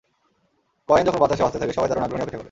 [0.89, 2.39] Coin যখন বাতাসে ভাসতে থাকে, সবাই দারুণ আগ্রহ নিয়ে অপেক্ষা করে।